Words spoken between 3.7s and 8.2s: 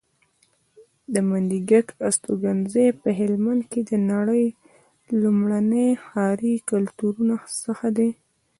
کې د نړۍ لومړني ښاري کلتورونو څخه دی